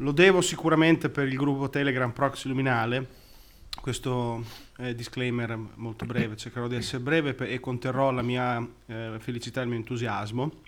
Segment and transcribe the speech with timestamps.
[0.00, 3.24] Lo devo sicuramente per il gruppo Telegram Proxy Luminale.
[3.80, 4.44] Questo
[4.76, 9.60] eh, disclaimer molto breve, cercherò di essere breve pe- e conterrò la mia eh, felicità
[9.60, 10.60] e il mio entusiasmo.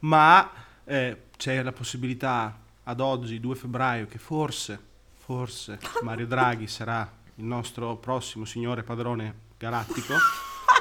[0.00, 0.50] Ma
[0.84, 4.78] eh, c'è la possibilità ad oggi, 2 febbraio, che forse,
[5.14, 10.12] forse Mario Draghi sarà il nostro prossimo signore padrone galattico.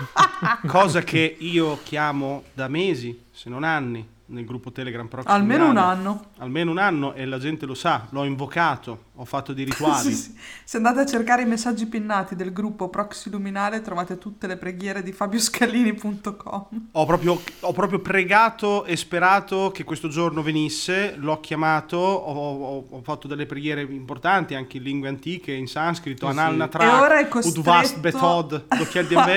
[0.68, 5.78] cosa che io chiamo da mesi, se non anni, nel gruppo Telegram Proxy Almeno un
[5.78, 6.26] anno.
[6.38, 9.90] Almeno un anno e la gente lo sa, l'ho invocato, ho fatto dei rituali.
[10.12, 10.34] Sì, sì.
[10.64, 15.04] Se andate a cercare i messaggi pinnati del gruppo Proxy Luminale trovate tutte le preghiere
[15.04, 16.88] di fabioscalini.com.
[16.94, 22.86] Ho proprio, ho proprio pregato e sperato che questo giorno venisse, l'ho chiamato, ho, ho-
[22.90, 26.40] ho fatto delle preghiere importanti anche in lingue antiche, in sanscrito, Sì, sì.
[26.40, 28.66] Ananna E ora è Udvast Betod,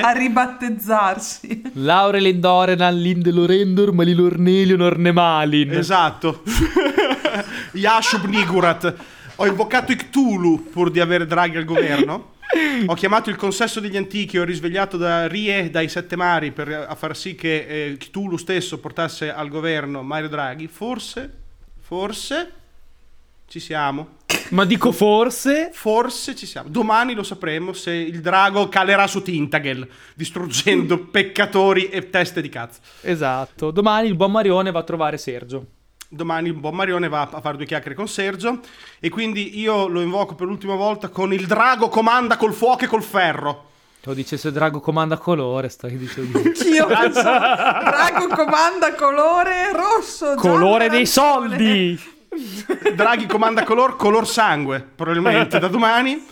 [0.01, 1.61] a ribattezzarsi.
[1.73, 5.73] Laure Lindorenan, Lindelorendor, Malilornelio, Nornemalin.
[5.73, 6.41] Esatto.
[7.73, 8.95] Yashub Nigurat.
[9.37, 12.33] Ho invocato Ictulu pur di avere Draghi al governo.
[12.85, 16.95] Ho chiamato il consesso degli antichi, ho risvegliato da Rie, dai sette mari, per a
[16.95, 20.67] far sì che eh, Cthulhu stesso portasse al governo Mario Draghi.
[20.67, 21.29] Forse,
[21.81, 22.51] forse
[23.47, 24.17] ci siamo.
[24.49, 25.69] Ma dico forse...
[25.73, 26.69] Forse ci siamo.
[26.69, 32.79] Domani lo sapremo se il drago calerà su Tintagel, distruggendo peccatori e teste di cazzo.
[33.01, 33.71] Esatto.
[33.71, 35.65] Domani il buon Marione va a trovare Sergio.
[36.07, 38.59] Domani il buon Marione va a fare due chiacchiere con Sergio
[38.99, 42.87] e quindi io lo invoco per l'ultima volta con il drago comanda col fuoco e
[42.87, 43.69] col ferro.
[44.07, 46.37] Lo dice se Drago comanda colore, stai dicendo.
[46.69, 50.35] Io penso, Drago comanda colore rosso.
[50.35, 51.99] colore dei soldi!
[52.95, 56.23] Draghi comanda color, color sangue, probabilmente da domani.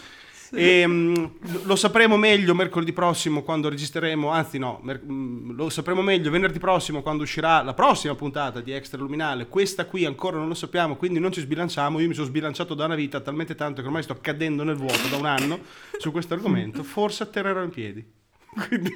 [0.64, 1.26] E, mm,
[1.64, 6.60] lo sapremo meglio mercoledì prossimo quando registreremo, anzi no, mer- mm, lo sapremo meglio venerdì
[6.60, 9.48] prossimo quando uscirà la prossima puntata di Extra Luminale.
[9.48, 12.00] Questa qui ancora non lo sappiamo, quindi non ci sbilanciamo.
[12.00, 15.08] Io mi sono sbilanciato da una vita talmente tanto che ormai sto cadendo nel vuoto
[15.10, 15.60] da un anno
[15.98, 16.84] su questo argomento.
[16.84, 18.06] Forse atterrerò in piedi.
[18.68, 18.92] Quindi,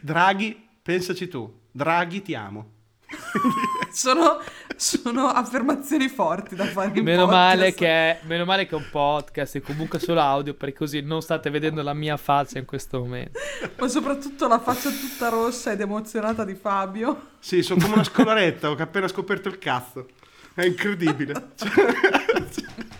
[0.00, 1.52] Draghi, pensaci tu.
[1.72, 2.76] Draghi, ti amo.
[3.90, 4.38] Sono,
[4.78, 8.86] sono affermazioni forti da fare in Meno male, che è, meno male che è un
[8.90, 13.00] podcast e comunque solo audio, perché così non state vedendo la mia faccia in questo
[13.00, 13.40] momento.
[13.76, 17.30] Ma soprattutto la faccia tutta rossa ed emozionata di Fabio.
[17.40, 20.06] Sì, sono come una scolaretta, ho appena scoperto il cazzo.
[20.54, 21.50] È incredibile.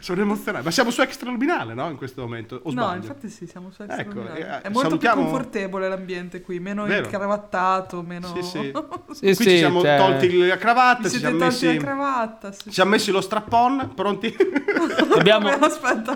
[0.00, 0.64] Sono emozionato.
[0.64, 1.88] Ma siamo su extra luminale, no?
[1.90, 2.60] In questo momento.
[2.64, 2.96] O No, sbaglio?
[3.02, 4.38] infatti sì, siamo su Ecco, extraluminale.
[4.40, 7.04] eh, È molto salutiamo- più confortevole l'ambiente qui, meno Vero.
[7.04, 8.28] incravattato, meno...
[8.34, 8.72] Sì, sì.
[9.10, 11.82] Sì, Qui sì, ci siamo cioè- tolti la cravatta, ci siete siamo tolti messi, la
[11.82, 12.52] cravatta.
[12.52, 14.34] Sì, ci siamo messi lo strappon, pronti?
[15.18, 15.48] Abbiamo,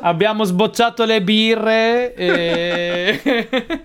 [0.00, 3.20] abbiamo sbocciato le birre e...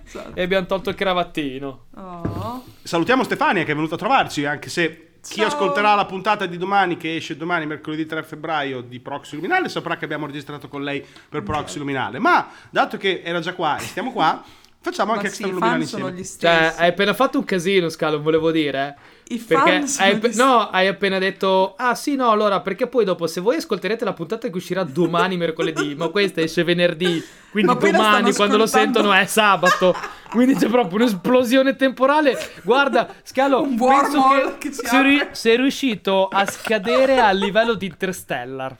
[0.06, 0.30] Esatto.
[0.34, 1.86] e abbiamo tolto il cravattino.
[1.96, 2.64] Oh.
[2.82, 5.48] Salutiamo Stefania che è venuta a trovarci, anche se chi Ciao.
[5.48, 9.96] ascolterà la puntata di domani, che esce domani, mercoledì 3 febbraio, di Proxy Luminale, saprà
[9.96, 12.18] che abbiamo registrato con lei per Proxy Luminale.
[12.18, 14.42] Ma, dato che era già qua e stiamo qua,
[14.80, 16.38] facciamo anche Ma extra sì, fan sono gli stessi.
[16.40, 18.96] Cioè, hai appena fatto un casino, Scalo, volevo dire.
[19.30, 20.38] I Perché fan sono hai, stessi.
[20.38, 24.12] no, hai appena detto, ah sì, no, allora, perché poi dopo, se voi ascolterete la
[24.12, 29.26] puntata che uscirà domani, mercoledì, ma questa esce venerdì, quindi domani, quando lo sentono, è
[29.26, 29.94] sabato.
[30.30, 32.38] Quindi c'è proprio un'esplosione temporale.
[32.62, 38.76] Guarda, Scalo, Un penso che, che sei, sei riuscito a scadere al livello di Interstellar.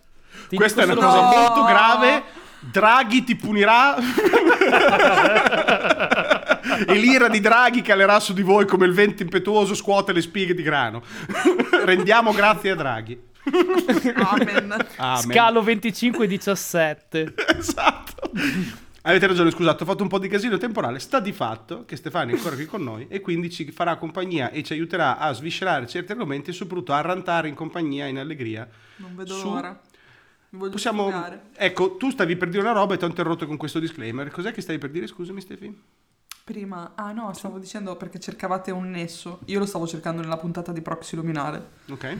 [0.49, 1.22] Ti Questa è una cosa No.
[1.34, 2.22] molto grave.
[2.61, 3.97] Draghi ti punirà.
[6.86, 10.54] e l'ira di Draghi calerà su di voi come il vento impetuoso scuote le spighe
[10.54, 11.02] di grano.
[11.84, 13.28] Rendiamo grazie a Draghi.
[14.14, 14.86] Amen.
[14.96, 15.20] Amen.
[15.20, 17.32] Scalo 25-17.
[17.58, 18.30] esatto.
[19.02, 20.98] Avete ragione, scusate, ho fatto un po' di casino temporale.
[20.98, 24.50] Sta di fatto che Stefano è ancora qui con noi e quindi ci farà compagnia
[24.50, 28.69] e ci aiuterà a sviscerare certi argomenti e soprattutto a rantare in compagnia, in allegria.
[28.96, 29.80] Non vedo Su- l'ora.
[30.70, 31.10] Possiamo...
[31.56, 34.30] Ecco, tu stavi per dire una roba e ti ho interrotto con questo disclaimer.
[34.30, 35.82] Cos'è che stavi per dire, scusami Stefi?
[36.50, 39.38] Prima, ah no, stavo dicendo perché cercavate un nesso.
[39.44, 41.69] Io lo stavo cercando nella puntata di Proxy Luminale.
[41.88, 42.17] Ok.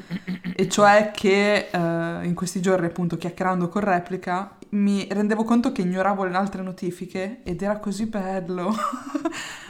[0.55, 5.81] E cioè che eh, in questi giorni, appunto, chiacchierando con Replica, mi rendevo conto che
[5.83, 8.73] ignoravo le altre notifiche ed era così bello.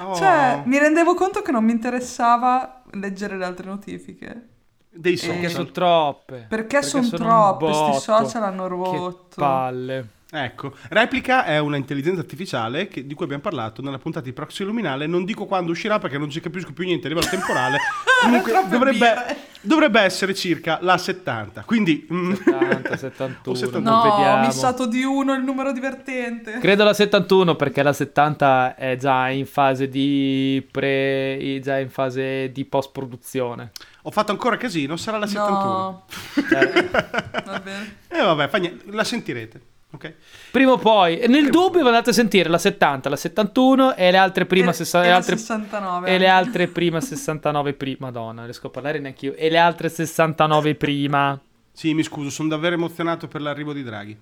[0.01, 0.15] Oh.
[0.15, 4.49] cioè, mi rendevo conto che non mi interessava leggere le altre notifiche.
[4.89, 5.51] Dei Perché Perché social.
[5.51, 6.47] sono troppe.
[6.49, 7.99] Perché, sono sono un troppe, sti botto.
[7.99, 9.35] social hanno Che rotto.
[9.37, 10.09] palle.
[10.32, 14.62] Ecco, Replica è una intelligenza artificiale che- di cui abbiamo parlato nella puntata di Proxy
[14.62, 15.06] Luminale.
[15.09, 17.79] Non dico quando uscirà perché non ci capisco più niente a livello temporale.
[18.23, 21.62] Comunque Troppe dovrebbe, dovrebbe essere circa la 70.
[21.65, 22.06] Quindi...
[22.12, 23.38] mm, 70, 71.
[23.50, 23.91] O 71.
[23.91, 24.43] No, vediamo.
[24.43, 26.59] ho missato di uno il numero divertente.
[26.61, 32.53] Credo la 71 perché la 70 è già in fase di pre già in fase
[32.53, 33.73] di post produzione.
[34.03, 35.65] ho fatto ancora casino, sarà la 71.
[35.65, 36.05] No,
[36.49, 36.88] Cioè,
[37.47, 37.97] va bene.
[38.06, 39.61] E Eh, vabbè, fa niente, la sentirete.
[39.93, 40.15] Ok?
[40.53, 44.47] prima o poi, nel dubbio andate a sentire la 70, la 71 e le altre
[44.47, 46.09] prima E- sessa- e le altre 69.
[46.09, 47.97] e le altre prima 69 prima.
[48.07, 49.35] Madonna, riesco a parlare neanche io.
[49.35, 51.39] E le altre 69 prima.
[51.73, 54.17] Sì, mi scuso, sono davvero emozionato per l'arrivo di Draghi.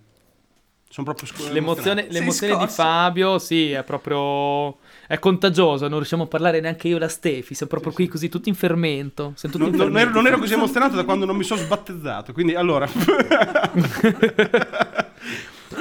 [0.90, 2.66] Sono proprio scu- L'emozione, l'emozione di.
[2.66, 4.78] Fabio, sì, è proprio.
[5.06, 5.86] È contagiosa.
[5.86, 7.52] Non riusciamo a parlare neanche io e la Stefi.
[7.54, 9.34] Siamo proprio qui così, tutti in fermento.
[9.38, 10.18] Tutti Non, in non ero, fermento.
[10.18, 12.32] non ero così emozionato da quando non mi sono sbattezzato.
[12.32, 12.88] Quindi, allora.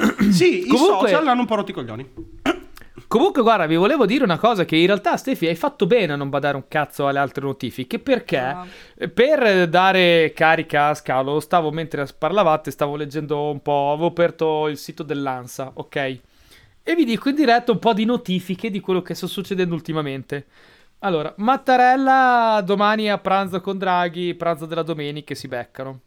[0.30, 2.10] sì, i Comunque- social hanno un po' rotti i coglioni.
[3.08, 6.16] Comunque, guarda, vi volevo dire una cosa: che in realtà, Stefi, hai fatto bene a
[6.16, 7.98] non badare un cazzo alle altre notifiche.
[7.98, 8.66] Perché Bravo.
[8.96, 13.92] eh, per dare carica a Scalo, stavo mentre parlavate, stavo leggendo un po'.
[13.92, 15.96] Avevo aperto il sito dell'ANSA, ok?
[16.82, 20.46] E vi dico in diretta un po' di notifiche di quello che sta succedendo ultimamente.
[21.00, 26.00] Allora, Mattarella domani a pranzo con Draghi, pranzo della domenica, si beccano.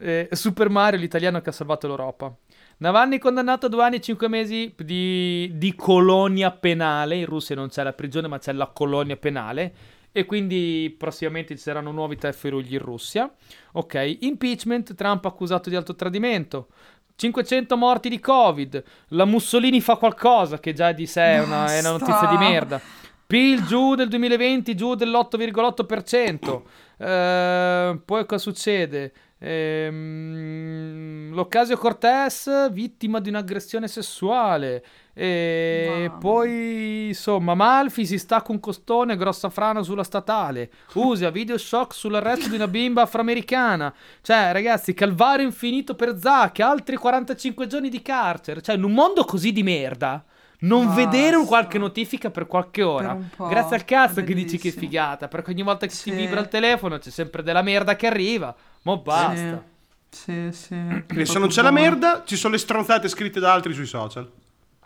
[0.00, 2.34] Eh, Super Mario, l'italiano che ha salvato l'Europa.
[2.78, 7.16] Navalny condannato a due anni e cinque mesi di, di colonia penale.
[7.16, 9.72] In Russia non c'è la prigione, ma c'è la colonia penale.
[10.12, 13.30] E quindi prossimamente ci saranno nuovi tefferugli in Russia.
[13.72, 14.16] Ok.
[14.20, 16.68] Impeachment, Trump accusato di alto tradimento.
[17.16, 18.82] 500 morti di Covid.
[19.08, 22.80] La Mussolini fa qualcosa, che già di sé è una, è una notizia di merda.
[23.26, 26.62] PIL giù del 2020, giù dell'8,8%.
[26.96, 29.12] Eh, poi cosa succede?
[29.42, 34.84] Ehm, L'Ocasio Cortez, vittima di un'aggressione sessuale.
[35.14, 36.18] E Mamma.
[36.18, 40.70] poi, insomma, Malfi si stacca un costone grossa frana sulla statale.
[40.94, 43.94] Usa video shock sull'arresto di una bimba afroamericana.
[44.22, 48.60] Cioè, ragazzi, calvario infinito per Zac, altri 45 giorni di carcere.
[48.60, 50.24] Cioè, in un mondo così di merda.
[50.62, 51.04] Non Basta.
[51.06, 53.16] vedere un qualche notifica per qualche ora.
[53.36, 55.26] Per Grazie al cazzo che dici che è figata.
[55.26, 56.10] Perché ogni volta che Sì.
[56.10, 58.54] ti vibra il telefono c'è sempre della merda che arriva.
[58.82, 59.64] Ma basta.
[60.08, 61.04] Sì, sì.
[61.06, 64.28] E se non c'è la merda, ci sono le stronzate scritte da altri sui social.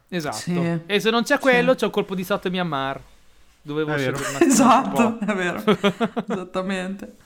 [0.09, 0.37] Esatto.
[0.37, 0.81] Sì.
[0.87, 1.79] E se non c'è quello, Sì.
[1.79, 3.01] c'è un colpo di stato Myanmar.
[3.63, 5.63] Dovevo È un Esatto, è vero.
[6.29, 7.17] Esattamente.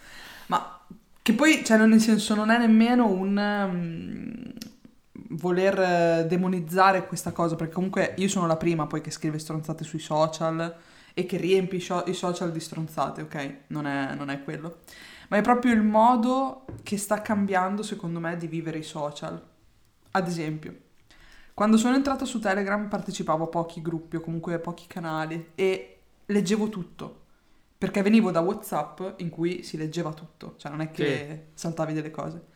[0.47, 0.79] Ma
[1.20, 4.50] che poi, cioè, non- nel senso, non è nemmeno un mm,
[5.31, 9.82] voler eh, demonizzare questa cosa, perché comunque io sono la prima poi che scrive stronzate
[9.85, 10.75] sui social
[11.12, 11.76] e che riempi
[12.06, 13.55] i social di stronzate, ok?
[13.69, 14.79] Non è, non è quello.
[15.29, 19.43] Ma è proprio il modo che sta cambiando, secondo me, di vivere i social.
[20.11, 20.77] Ad esempio,
[21.55, 25.99] quando sono entrata su Telegram partecipavo a pochi gruppi o comunque a pochi canali e
[26.27, 27.23] leggevo tutto.
[27.77, 32.11] Perché venivo da WhatsApp in cui si leggeva tutto, cioè non è che saltavi delle
[32.11, 32.47] cose.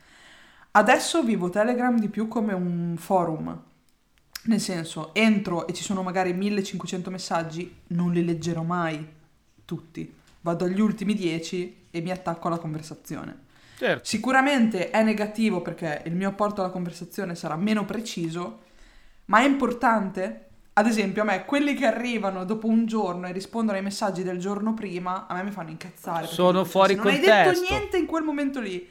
[0.71, 3.61] Adesso vivo Telegram di più come un forum.
[4.45, 9.07] Nel senso, entro e ci sono magari 1500 messaggi, non li leggerò mai
[9.63, 10.13] tutti.
[10.41, 13.37] Vado agli ultimi 10 e mi attacco alla conversazione.
[13.77, 14.03] Certo.
[14.03, 18.61] Sicuramente è negativo perché il mio apporto alla conversazione sarà meno preciso,
[19.25, 20.47] ma è importante.
[20.73, 24.39] Ad esempio, a me quelli che arrivano dopo un giorno e rispondono ai messaggi del
[24.39, 26.25] giorno prima, a me mi fanno incazzare.
[26.25, 27.61] Sono dico, fuori se non hai contesto.
[27.61, 28.89] detto niente in quel momento lì.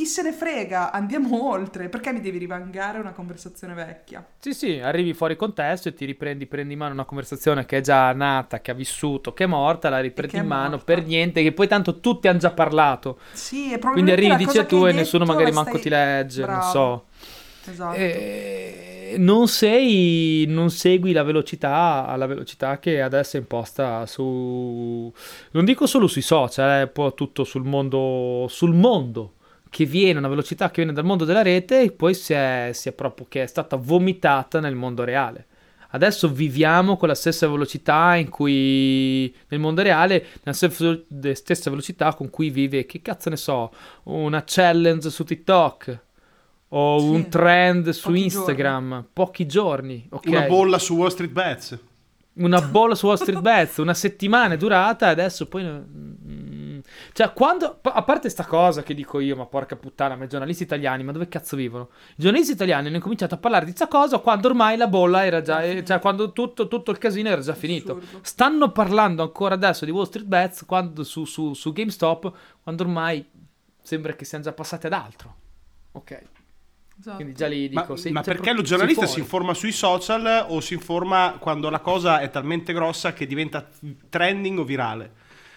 [0.00, 0.92] Chi se ne frega?
[0.92, 1.90] Andiamo oltre.
[1.90, 4.26] Perché mi devi rivangare una conversazione vecchia?
[4.38, 7.80] Sì, sì, arrivi fuori contesto e ti riprendi, prendi in mano una conversazione che è
[7.82, 10.84] già nata, che ha vissuto, che è morta, la riprendi in mano morta.
[10.84, 13.18] per niente, che poi tanto tutti hanno già parlato.
[13.32, 15.88] Sì, è Quindi probabilmente arrivi, dici a tu e nessuno magari la manco stai- ti
[15.90, 16.70] legge, non Bravo.
[16.70, 17.04] so.
[17.70, 17.96] Esatto.
[17.96, 25.12] Eh, non sei, non segui la velocità alla velocità che adesso è imposta su,
[25.50, 29.34] non dico solo sui social, è un po' tutto sul mondo, sul mondo
[29.70, 32.88] che viene, una velocità che viene dal mondo della rete e poi si è, si
[32.88, 35.46] è proprio che è stata vomitata nel mondo reale.
[35.92, 40.56] Adesso viviamo con la stessa velocità in cui nel mondo reale, nella
[41.32, 43.72] stessa velocità con cui vive, che cazzo ne so,
[44.04, 45.98] una challenge su TikTok
[46.68, 47.06] o Sì.
[47.06, 50.26] un trend su Pochi Instagram, pochi giorni, ok?
[50.26, 51.78] Una bolla su Wall Street Bets.
[52.34, 55.64] Una bolla su Wall Street Bets, una settimana è durata e adesso poi...
[57.12, 57.78] Cioè, quando...
[57.82, 61.12] A parte sta cosa che dico io, ma porca puttana, ma i giornalisti italiani, ma
[61.12, 61.90] dove cazzo vivono?
[62.10, 65.40] I giornalisti italiani hanno incominciato a parlare di sta cosa quando ormai la bolla era
[65.42, 65.62] già...
[65.62, 67.96] eh, Cioè, quando tutto, tutto il casino era già finito.
[67.96, 68.18] Assurdo.
[68.22, 73.24] Stanno parlando ancora adesso di Wall Street Bets quando, su, su, su GameStop, quando ormai
[73.82, 75.34] sembra che siano già passati ad altro.
[75.92, 76.22] Ok,
[77.00, 77.16] Esatto.
[77.16, 77.96] quindi già lì Ma, dico...
[77.96, 81.80] sì, ma perché lo giornalista sei si informa sui social o si informa quando la
[81.80, 83.66] cosa è talmente grossa che diventa
[84.08, 85.12] trending o virale?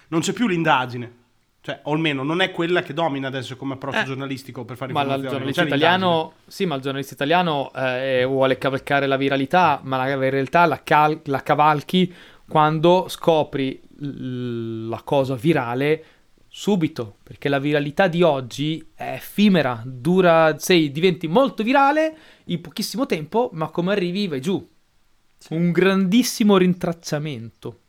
[0.07, 1.21] Non c'è più l'indagine.
[1.65, 4.03] Cioè, o almeno non è quella che domina adesso come approccio Eh.
[4.03, 8.57] giornalistico per fare Ma il giornalista c'è italiano, sì, ma il giornalista italiano eh, vuole
[8.57, 12.13] cavalcare la viralità, ma la, in realtà la, cal- la cavalchi
[12.49, 16.03] quando scopri l- la cosa virale
[16.49, 22.17] subito, perché la viralità di oggi è effimera, dura, sei, diventi molto virale
[22.47, 24.69] in pochissimo tempo, ma come arrivi vai giù.
[25.49, 27.82] Un grandissimo rintracciamento,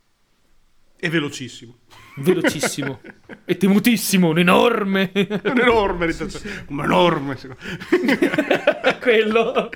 [0.97, 1.79] È velocissimo.
[2.17, 3.01] velocissimo
[3.45, 5.11] e temutissimo, un enorme.
[5.15, 7.37] Un enorme ritratto- Un enorme.
[9.01, 9.71] quello.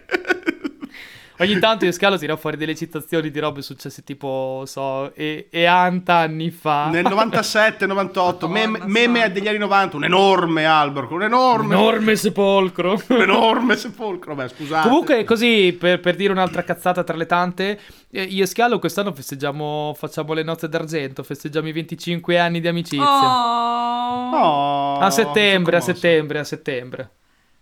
[1.41, 5.65] Ogni tanto io scalo tira fuori delle citazioni di robe successe tipo, so, e, e
[5.67, 6.89] anta anni fa.
[6.89, 12.17] Nel 97, 98, Madonna meme, meme degli anni 90, un enorme albero, un enorme, Enorme
[12.17, 13.01] sepolcro.
[13.09, 14.35] un enorme sepolcro.
[14.35, 14.89] Vabbè, scusate.
[14.89, 17.79] Comunque, così, per, per dire un'altra cazzata tra le tante,
[18.11, 22.67] eh, io e Scalo quest'anno festeggiamo, facciamo le nozze d'argento, festeggiamo i 25 anni di
[22.69, 23.05] amicizia.
[23.07, 24.31] Oh.
[24.31, 27.11] Oh, a settembre, a settembre, a settembre.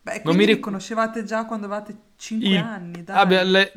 [0.07, 3.17] Beh, Non mi ric- conoscevate già quando avevate 5 Il- anni, dai.
[3.17, 3.73] Vabbè, le-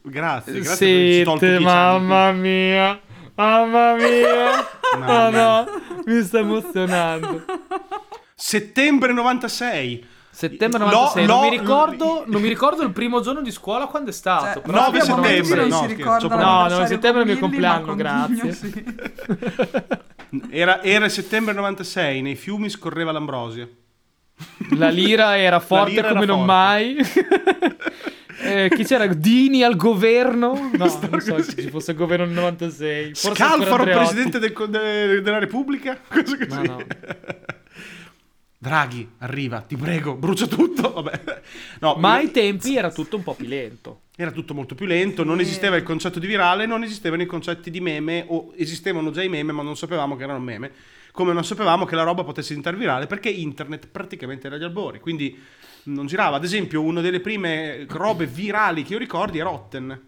[0.00, 2.40] Grazie, grazie per averci tolto Sette, mamma anni.
[2.40, 3.00] mia,
[3.34, 4.66] mamma mia.
[4.98, 5.64] No, no,
[6.06, 7.44] mi sta emozionando.
[8.34, 10.06] Settembre 96.
[10.30, 13.86] Settembre L'ho- 96, non, l'ho- mi ricordo, non mi ricordo il primo giorno di scuola
[13.86, 14.44] quando è stato.
[14.54, 17.20] Cioè, però 9 sappiamo sappiamo che- settembre, non no, si scherzo, No, l'anniversario 9 settembre
[17.20, 18.52] è il mio compleanno, grazie.
[18.54, 18.84] sì.
[20.50, 23.68] Era, era settembre 96, nei fiumi scorreva l'Ambrosia.
[24.76, 26.52] La lira era forte lira era come non forte.
[26.52, 26.96] mai.
[28.44, 29.06] Eh, chi c'era?
[29.06, 30.70] Dini al governo?
[30.76, 31.50] No, Sto non so così.
[31.52, 33.14] se ci fosse il governo nel 96.
[33.14, 35.96] Forse Scalfaro, presidente del de- della Repubblica?
[36.08, 36.48] Cosa così.
[36.48, 36.84] Ma no.
[38.58, 40.92] Draghi, arriva, ti prego, brucia tutto.
[40.92, 41.20] Vabbè.
[41.80, 44.02] No, Ma ai tempi era tutto un po' più lento.
[44.16, 45.42] Era tutto molto più lento, non Sì.
[45.42, 49.28] esisteva il concetto di virale, non esistevano i concetti di meme, o esistevano già i
[49.28, 50.70] meme, ma non sapevamo che erano meme.
[51.12, 54.98] Come non sapevamo che la roba potesse diventare virale perché internet praticamente era agli albori.
[54.98, 55.38] Quindi
[55.84, 56.36] non girava.
[56.36, 60.06] Ad esempio, una delle prime robe virali che io ricordi è Rotten.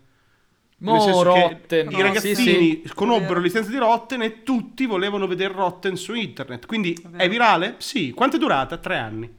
[0.79, 1.91] Mo Rotten.
[1.91, 2.95] I No, ragazzini sì, sì.
[2.95, 3.41] conobbero Vero.
[3.41, 6.67] l'istanza di Rotten e tutti volevano vedere Rotten su internet.
[6.67, 7.23] Quindi Vero.
[7.23, 7.75] è virale?
[7.79, 8.11] Sì.
[8.13, 8.77] Quanto è durata?
[8.79, 9.33] Tre anni.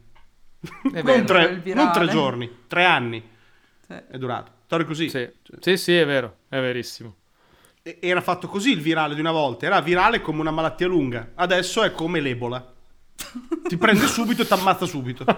[0.94, 3.22] È Non tre, non tre giorni, tre anni
[3.86, 3.94] Sì.
[3.94, 4.52] è durato.
[4.66, 5.10] Storia così.
[5.10, 5.30] Sì.
[5.60, 7.16] sì, sì, è vero, è verissimo.
[8.00, 9.68] Era fatto così il virale di una volta.
[9.68, 11.34] Era virale come una malattia lunga.
[11.36, 12.74] Adesso è come l'Ebola.
[13.68, 15.24] Ti prende subito e ti ammazza subito.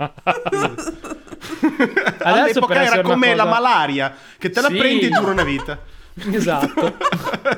[2.20, 4.78] All'epoca era come la cosa- malaria, che te la Sì.
[4.78, 5.78] prendi e dura una vita.
[6.32, 6.98] Esatto.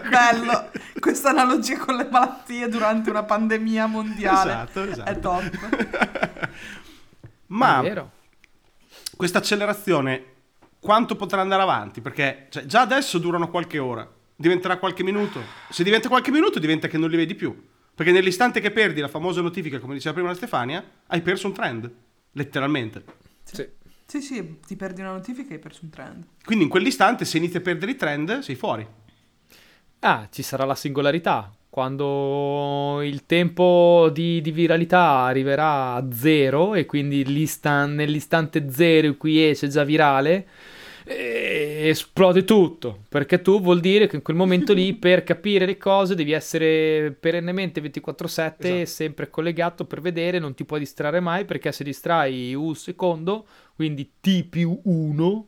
[0.09, 4.51] Bello, questa analogia con le malattie durante una pandemia mondiale.
[4.51, 5.09] Esatto, esatto.
[5.09, 6.49] È top.
[7.47, 8.03] Ma È
[9.15, 10.23] questa accelerazione
[10.79, 12.01] quanto potrà andare avanti?
[12.01, 14.05] Perché cioè, già adesso durano qualche ora,
[14.39, 15.41] diventerà qualche minuto.
[15.69, 17.53] Se diventa qualche minuto diventa che non li vedi più.
[17.93, 21.53] Perché nell'istante che perdi la famosa notifica, come diceva prima la Stefania, hai perso un
[21.53, 21.91] trend,
[22.31, 23.03] letteralmente.
[23.43, 23.67] Sì.
[24.05, 26.23] Sì, sì, ti perdi una notifica e hai perso un trend.
[26.43, 28.87] Quindi in quell'istante se inizi a perdere i trend sei fuori.
[29.99, 31.51] Ah, ci sarà la singolarità.
[31.69, 39.17] Quando il tempo di, di viralità arriverà a zero e quindi l'istan- nell'istante zero in
[39.17, 40.47] cui esce già virale,
[41.15, 42.99] esplode tutto.
[43.09, 47.15] Perché tu vuol dire che in quel momento lì per capire le cose devi essere
[47.19, 48.85] perennemente 24/7 Esatto.
[48.85, 54.11] sempre collegato per vedere, non ti puoi distrarre mai perché se distrai un secondo, quindi
[54.21, 55.47] T più 1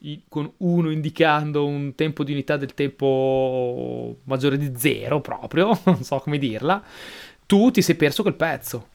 [0.00, 6.02] i- con 1 indicando un tempo di unità del tempo maggiore di 0 proprio, non
[6.04, 6.82] so come dirla,
[7.46, 8.88] tu ti sei perso quel pezzo.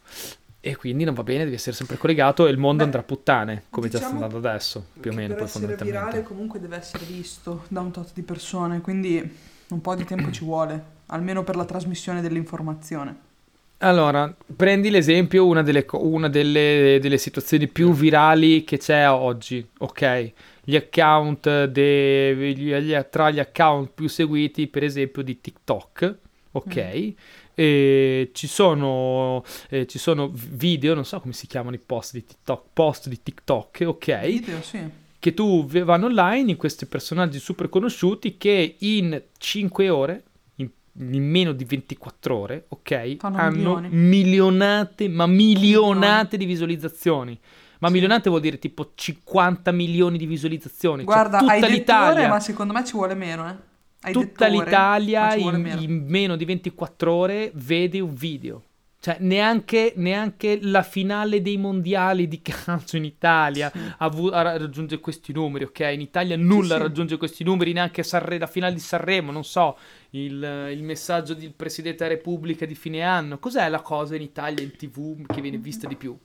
[0.65, 3.03] E quindi non va bene, devi essere sempre collegato e il mondo Beh, andrà a
[3.03, 6.77] puttane, come già sta diciamo andando adesso, più o meno, per essere virale comunque deve
[6.77, 11.43] essere visto da un tot di persone, quindi un po' di tempo ci vuole, almeno
[11.43, 13.31] per la trasmissione dell'informazione.
[13.79, 20.31] Allora, prendi l'esempio, una delle, una delle, delle situazioni più virali che c'è oggi, ok?
[20.63, 26.15] Gli account, de- gli- gli- tra gli account più seguiti, per esempio, di TikTok,
[26.51, 27.13] ok?
[27.55, 32.25] E ci sono, eh, ci sono video, non so come si chiamano i post di
[32.25, 34.21] TikTok, post di TikTok, ok?
[34.25, 34.79] Video, sì.
[35.19, 40.23] che tu vanno online in questi personaggi super conosciuti che in 5 ore,
[40.55, 40.69] in,
[41.11, 43.87] in meno di 24 ore, ok, Fanno hanno milioni.
[43.91, 47.39] milionate, ma milionate di visualizzazioni.
[47.79, 47.93] Ma Sì.
[47.95, 51.03] milionate vuol dire tipo 50 milioni di visualizzazioni.
[51.03, 53.55] Cioè, Guarda, tutta hai l'Italia, ma secondo me ci vuole meno, eh.
[54.03, 55.81] Hai tutta l'Italia in, meno.
[55.81, 58.63] in meno di 24 ore vede un video.
[59.03, 63.79] Cioè, neanche, neanche la finale dei mondiali di calcio in Italia Sì.
[63.97, 65.79] ha- raggiunge questi numeri, ok?
[65.93, 66.81] In Italia nulla sì.
[66.83, 69.77] raggiunge questi numeri, neanche Sanre- la finale di Sanremo, non so.
[70.11, 73.39] il, il messaggio del Presidente della Repubblica di fine anno.
[73.39, 76.17] Cos'è la cosa in Italia, in tv, che viene vista di più?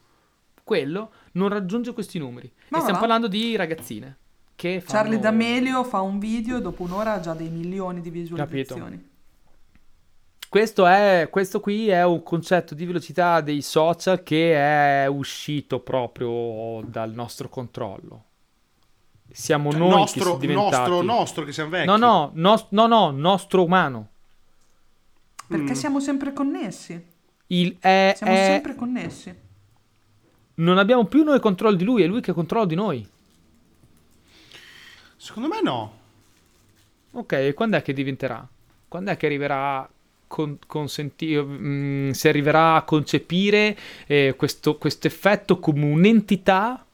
[0.63, 2.49] Quello non raggiunge questi numeri.
[2.69, 4.17] Ma e stiamo parlando di ragazzine.
[4.59, 4.99] Che fanno...
[5.03, 9.09] Charlie D'Amelio fa un video e dopo un'ora ha già dei milioni di visualizzazioni.
[10.49, 16.83] Questo, è, questo qui è un concetto di velocità dei social che è uscito proprio
[16.88, 18.25] dal nostro controllo.
[19.31, 20.77] Siamo Cioè, noi che nostro, siamo diventati...
[20.77, 21.87] nostro, nostro, che siamo vecchi.
[21.87, 24.09] No, no, nos- no, no, nostro umano.
[25.47, 25.75] Perché Mm.
[25.75, 27.00] siamo sempre connessi.
[27.47, 29.33] Il, è, Siamo è- sempre connessi.
[30.55, 33.09] Non abbiamo più noi controllo di lui, è lui che controlla di noi.
[35.19, 35.93] Secondo me no.
[37.13, 38.47] Ok, e quando è che diventerà?
[38.87, 39.89] Quando è che arriverà
[40.29, 46.85] con, consenti- mm, si arriverà a concepire eh, questo questo effetto come un'entità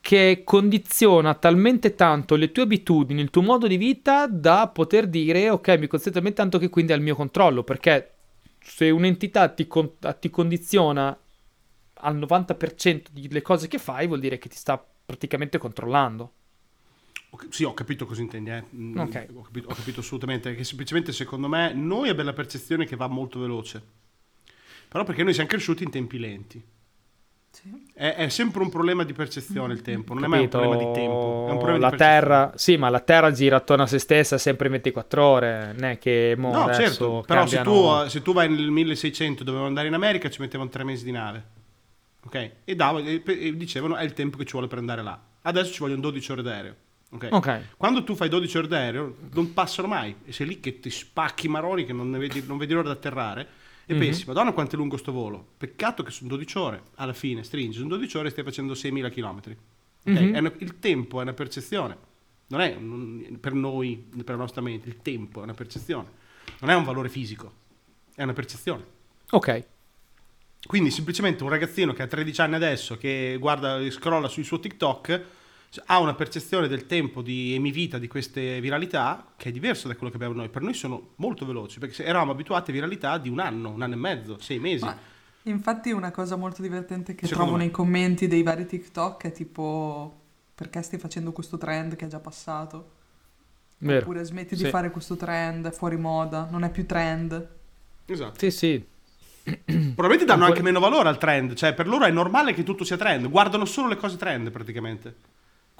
[0.00, 5.48] che condiziona talmente tanto le tue abitudini, il tuo modo di vita da poter dire
[5.48, 8.12] ok, mi considero talmente tanto che quindi è al mio controllo, perché
[8.60, 11.16] se un'entità ti, con- ti condiziona
[11.94, 16.32] al 90% delle cose che fai, vuol dire che ti sta praticamente controllando.
[17.50, 18.50] Sì, ho capito cosa intendi.
[18.50, 18.64] eh.
[18.74, 19.26] Mm, Ok.
[19.34, 20.54] Ho, capito, ho capito assolutamente.
[20.54, 23.82] Che semplicemente secondo me noi abbiamo la percezione che va molto veloce.
[24.88, 26.62] Però perché noi siamo cresciuti in tempi lenti.
[27.50, 27.86] Sì.
[27.94, 30.68] È, è sempre un problema di percezione il tempo, non è mai un Capito?
[30.68, 31.46] problema di tempo.
[31.46, 31.96] È un problema la di.
[31.96, 35.84] Terra, sì, ma la Terra gira attorno a se stessa sempre in 24 ore, non
[35.90, 39.44] è che mo No, certo, però se cambiano- tu, se tu vai nel 1600 e
[39.44, 41.44] dovevo andare in America ci mettevano tre mesi di nave.
[42.24, 42.50] Ok?
[42.64, 45.20] E, dava- e- e dicevano è il tempo che ci vuole per andare là.
[45.42, 46.74] Adesso ci vogliono 12 ore d'aereo.
[47.14, 47.28] Ok?
[47.30, 47.60] Ok.
[47.76, 51.46] Quando tu fai 12 ore d'aereo non passano mai e sei lì che ti spacchi
[51.46, 53.48] i maroni che non, vedi, non vedi l'ora di atterrare
[53.86, 54.00] e Mhm.
[54.00, 55.46] pensi, madonna quanto è lungo sto volo.
[55.56, 59.08] Peccato che sono 12 ore, alla fine stringi, sono 12 ore e stai facendo 6.000
[59.10, 59.40] km.
[60.06, 60.52] Mhm.
[60.58, 61.96] il tempo è una percezione,
[62.48, 66.08] non è un- per noi, per la nostra mente, il tempo è una percezione,
[66.60, 67.52] non è un valore fisico,
[68.14, 68.84] è una percezione.
[69.30, 69.64] Ok.
[70.66, 75.22] Quindi semplicemente un ragazzino che ha 13 anni adesso, che guarda, scrolla sul suo TikTok,
[75.74, 79.94] cioè, ha una percezione del tempo di emivita di queste viralità che è diversa da
[79.94, 80.48] quello che abbiamo noi.
[80.48, 83.94] Per noi sono molto veloci, perché eravamo abituati a viralità di un anno, un anno
[83.94, 84.84] e mezzo, sei mesi.
[84.84, 84.96] Ma
[85.42, 87.64] infatti una cosa molto divertente che Secondo trovo me.
[87.64, 90.20] nei commenti dei vari TikTok è tipo
[90.54, 92.90] perché stai facendo questo trend che è già passato?
[93.78, 93.98] Vero.
[94.02, 94.62] Oppure smetti Sì.
[94.62, 97.48] di fare questo trend, è fuori moda, non è più trend.
[98.06, 98.38] Esatto.
[98.38, 98.86] Sì, sì.
[99.42, 102.96] Probabilmente danno anche meno valore al trend, cioè per loro è normale che tutto sia
[102.96, 105.32] trend, guardano solo le cose trend praticamente.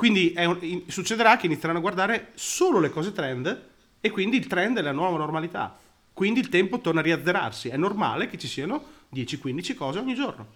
[0.05, 3.69] Quindi un- succederà che inizieranno a guardare solo le cose trend
[4.03, 5.79] e quindi il trend è la nuova normalità.
[6.13, 7.71] Quindi il tempo torna a riazzerarsi.
[7.71, 10.47] È normale che ci siano 10-15 cose ogni giorno.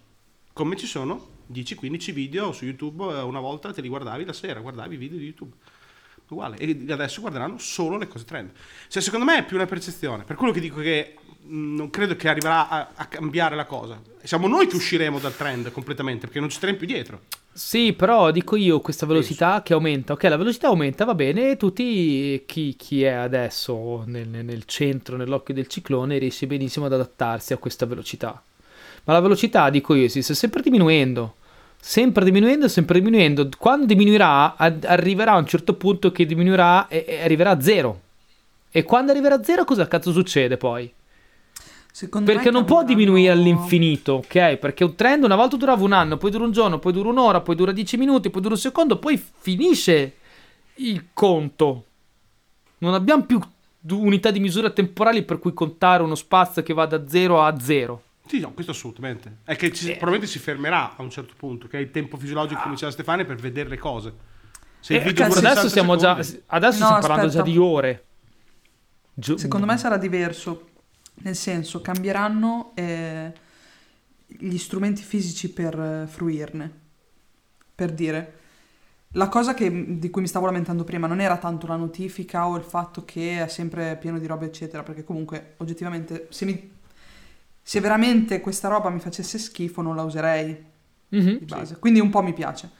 [0.52, 4.60] Come ci sono 10-15 video su YouTube, eh, una volta te li guardavi la sera,
[4.60, 5.54] guardavi i video di YouTube.
[6.28, 6.58] Uguale.
[6.58, 8.50] E adesso guarderanno solo le cose trend.
[8.88, 10.24] Cioè, secondo me è più una percezione.
[10.24, 13.98] Per quello che dico che mh, non credo che arriverà a, a cambiare la cosa.
[14.22, 17.22] Siamo noi che usciremo dal trend completamente, perché non ci staremo più dietro.
[17.58, 20.12] Sì, però dico io questa velocità che aumenta.
[20.12, 25.16] Ok, la velocità aumenta, va bene, e tutti chi, chi è adesso nel, nel centro,
[25.16, 28.40] nell'occhio del ciclone, riesce benissimo ad adattarsi a questa velocità.
[29.02, 31.34] Ma la velocità, dico io, si sta sempre diminuendo.
[31.80, 33.48] Sempre diminuendo, sempre diminuendo.
[33.58, 38.00] Quando diminuirà, ad- arriverà a un certo punto che diminuirà e, e arriverà a zero.
[38.70, 40.88] E quando arriverà a zero, cosa cazzo succede poi?
[41.98, 44.54] Secondo Perché me non può diminuire all'infinito, ok?
[44.58, 47.40] Perché un trend una volta durava un anno, poi dura un giorno, poi dura un'ora,
[47.40, 50.14] poi dura dieci minuti, poi dura un secondo, poi finisce
[50.74, 51.84] il conto.
[52.78, 53.40] Non abbiamo più
[53.90, 58.02] unità di misura temporali per cui contare uno spazio che va da 0 a 0.
[58.28, 59.38] Sì, no, questo assolutamente.
[59.42, 59.92] È che ci- Eh.
[59.96, 63.24] probabilmente si fermerà a un certo punto, che è il tempo fisiologico, come diceva Stefania,
[63.24, 64.12] per vedere le cose.
[64.78, 66.42] Se il Eh, video cazzo, adesso 60 stiamo già adesso
[66.78, 67.42] No, stiamo parlando aspetta.
[67.44, 68.04] già di ore.
[69.14, 70.62] Gio- Secondo me sarà diverso,
[71.22, 73.32] nel senso cambieranno eh,
[74.26, 76.72] gli strumenti fisici per eh, fruirne.
[77.74, 78.32] Per dire,
[79.12, 82.56] la cosa che- di cui mi stavo lamentando prima non era tanto la notifica o
[82.56, 86.70] il fatto che è sempre pieno di roba, eccetera, perché comunque oggettivamente se, mi-
[87.62, 90.64] se veramente questa roba mi facesse schifo non la userei
[91.10, 91.38] Mhm.
[91.38, 91.78] di base.
[91.78, 92.70] Quindi un po' mi piace.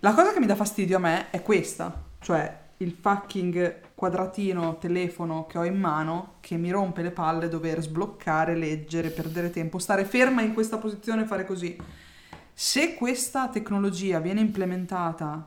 [0.00, 5.44] La cosa che mi dà fastidio a me è questa, cioè il fucking quadratino telefono
[5.44, 10.06] che ho in mano che mi rompe le palle dover sbloccare, leggere, perdere tempo, stare
[10.06, 11.76] ferma in questa posizione e fare così.
[12.50, 15.46] Se questa tecnologia viene implementata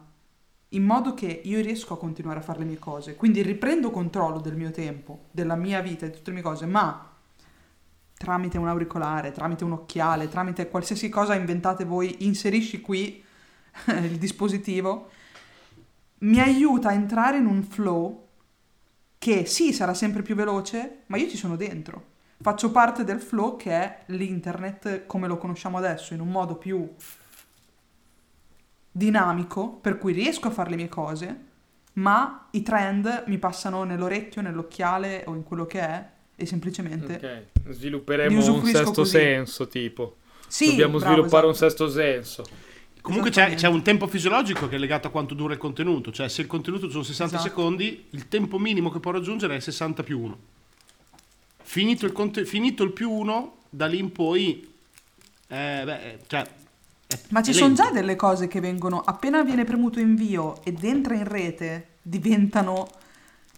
[0.70, 4.40] in modo che io riesco a continuare a fare le mie cose, quindi riprendo controllo
[4.40, 7.10] del mio tempo, della mia vita, di tutte le mie cose, ma
[8.16, 13.24] tramite un auricolare, tramite un occhiale, tramite qualsiasi cosa inventate voi, inserisci qui
[13.88, 15.10] il dispositivo,
[16.20, 18.23] mi aiuta a entrare in un flow
[19.24, 22.08] che sì, sarà sempre più veloce, ma io ci sono dentro.
[22.42, 26.94] Faccio parte del flow che è l'internet come lo conosciamo adesso, in un modo più
[28.92, 31.40] dinamico, per cui riesco a fare le mie cose,
[31.94, 37.24] ma i trend mi passano nell'orecchio, nell'occhiale o in quello che è e semplicemente
[37.64, 39.12] Ok, svilupperemo un sesto così.
[39.12, 40.18] senso, tipo.
[40.48, 41.70] Sì, Dobbiamo bravo, sviluppare un esatto.
[41.70, 42.44] sesto senso.
[43.04, 46.30] Comunque c'è, c'è un tempo fisiologico che è legato a quanto dura il contenuto, cioè
[46.30, 47.50] se il contenuto sono 60 Esatto.
[47.50, 50.38] secondi, il tempo minimo che può raggiungere è 60 più 1.
[51.64, 54.66] Finito il, conte- finito il più 1, da lì in poi...
[55.50, 56.42] eh, beh, cioè,
[57.08, 61.14] è- Ma ci sono già delle cose che vengono, appena viene premuto invio ed entra
[61.14, 62.88] in rete, diventano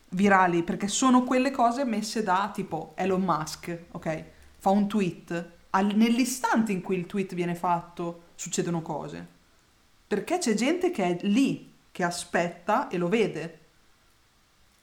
[0.10, 4.24] virali, perché sono quelle cose messe da tipo Elon Musk, ok?
[4.58, 9.34] Fa un tweet, al- nell'istante in cui il tweet viene fatto succedono cose.
[10.08, 13.60] Perché c'è gente che è lì, che aspetta e lo vede.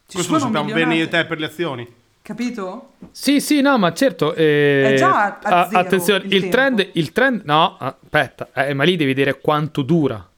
[0.07, 1.95] Ci Questo lo sappiamo bene io e te per le azioni.
[2.23, 2.93] Capito?
[3.11, 4.35] Sì, sì, no, ma certo.
[4.35, 8.85] eh, È già a zero attenzione, il il, trend, il trend, no, aspetta, eh, ma
[8.85, 10.29] lì devi dire quanto dura,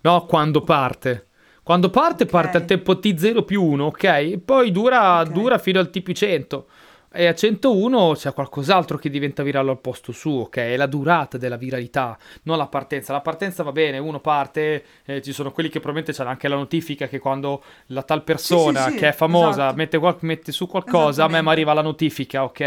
[0.00, 1.26] no, quando parte.
[1.62, 2.30] Quando parte, Ok.
[2.30, 4.04] parte al tempo T0 più 1, ok?
[4.04, 5.28] E poi dura, Ok.
[5.30, 6.64] dura fino al TP100.
[7.12, 10.56] E a 101 c'è qualcos'altro che diventa virale al posto suo, ok?
[10.58, 13.12] È la durata della viralità, non la partenza.
[13.12, 16.54] La partenza va bene, uno parte, eh, ci sono quelli che probabilmente c'hanno anche la
[16.54, 19.74] notifica che quando la tal persona sì, sì, che è famosa esatto.
[19.76, 22.60] mette, qual- mette su qualcosa, a me mi arriva la notifica, ok?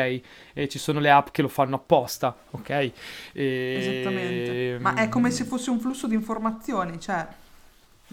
[0.54, 2.70] E ci sono le app che lo fanno apposta, ok?
[2.70, 4.78] E- Esattamente.
[4.82, 7.26] Ma è come se fosse un flusso di informazioni, cioè...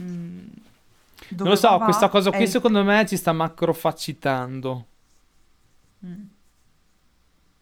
[0.01, 0.39] mm,
[1.39, 4.85] Non lo so, va questa cosa qui il- secondo me ci sta macrofacitando.
[6.07, 6.23] Mm.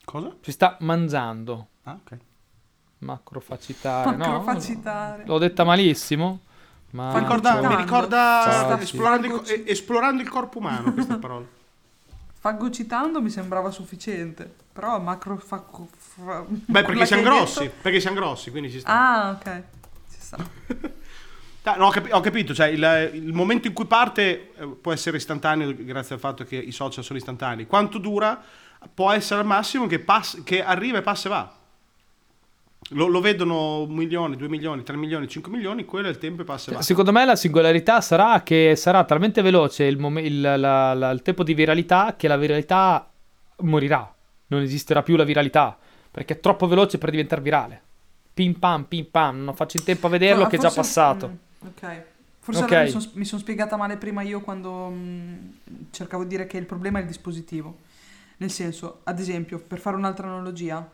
[0.05, 0.37] Cosa?
[0.41, 1.69] Ci sta mangiando.
[1.85, 2.19] Ah, ok.
[2.99, 4.17] Macrofacitare, no?
[4.17, 5.25] Macrofacitare.
[5.27, 6.41] L'ho detta malissimo.
[6.91, 11.45] Ma Mi ricorda, mi ricorda Sta- esplorando, il, esplorando il corpo umano questa parola.
[12.41, 15.37] Fagocitando mi sembrava sufficiente, però macro...
[15.37, 18.91] faco- fra- Beh, perché siamo grossi, detto- perché siamo grossi, quindi ci sta.
[18.91, 19.63] Ah, ok.
[20.11, 20.37] Ci sta.
[21.65, 25.19] No, ho, capi- ho capito, cioè il, il momento in cui parte eh, può essere
[25.19, 27.67] istantaneo grazie al fatto che i social sono istantanei.
[27.67, 28.41] Quanto dura
[28.95, 31.53] può essere al massimo che, pass- che arriva e passa e va.
[32.93, 36.41] Lo, lo vedono un milione, due milioni, tre milioni, cinque milioni, quello è il tempo
[36.41, 36.81] e passa e va.
[36.81, 41.21] Secondo me la singolarità sarà che sarà talmente veloce il, mom- il- la- la- il
[41.21, 43.11] tempo di viralità che la viralità
[43.59, 44.11] morirà.
[44.47, 45.77] Non esisterà più la viralità
[46.11, 47.83] perché è troppo veloce per diventare virale.
[48.33, 51.29] Pim pam, pim pam, non faccio in tempo a vederlo Ah, che è già passato.
[51.29, 51.33] mm,
[51.83, 52.03] ok.
[52.41, 52.73] Forse Ok.
[52.73, 55.37] allora mi sono son spiegata male prima io quando mm,
[55.91, 57.79] cercavo di dire che il problema è il dispositivo.
[58.39, 60.89] Nel senso, ad esempio, per fare un'altra analogia,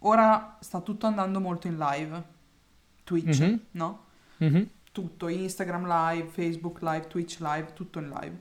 [0.00, 2.22] ora sta tutto andando molto in live.
[3.04, 3.60] Twitch, Mhm.
[3.72, 4.04] no?
[4.38, 4.68] Mhm.
[4.92, 8.40] tutto, Instagram live, Facebook live, Twitch live, tutto in live.